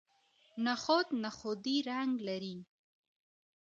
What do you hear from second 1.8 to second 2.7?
رنګ لري.